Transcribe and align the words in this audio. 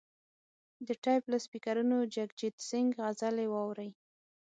د 0.87 0.89
ټیپ 1.03 1.23
له 1.31 1.37
سپیکرونو 1.45 1.97
جګجیت 2.15 2.55
سنګ 2.69 2.89
غزلې 3.01 3.47
واوري. 3.49 3.89